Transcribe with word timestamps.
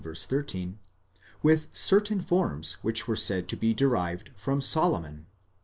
13), 0.03 0.79
with 1.43 1.67
certain 1.73 2.21
forms 2.21 2.71
which 2.81 3.07
were 3.07 3.15
said 3.15 3.47
to 3.47 3.55
be 3.55 3.71
derived 3.71 4.31
from 4.35 4.59
Solomon. 4.59 5.27